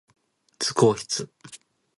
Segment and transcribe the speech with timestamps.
[0.57, 1.29] 図工室